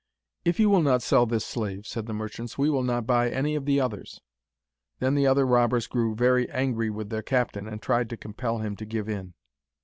'If 0.43 0.59
you 0.59 0.67
will 0.71 0.81
not 0.81 1.03
sell 1.03 1.27
this 1.27 1.45
slave,' 1.45 1.85
said 1.85 2.07
the 2.07 2.13
merchants, 2.15 2.57
'we 2.57 2.71
will 2.71 2.81
not 2.81 3.05
buy 3.05 3.29
any 3.29 3.53
of 3.53 3.65
the 3.65 3.79
others.' 3.79 4.19
Then 4.97 5.13
the 5.13 5.27
other 5.27 5.45
robbers 5.45 5.85
grew 5.85 6.15
very 6.15 6.49
angry 6.49 6.89
with 6.89 7.11
their 7.11 7.21
captain, 7.21 7.67
and 7.67 7.79
tried 7.83 8.09
to 8.09 8.17
compel 8.17 8.57
him 8.57 8.75
to 8.77 8.85
give 8.87 9.07
in. 9.07 9.35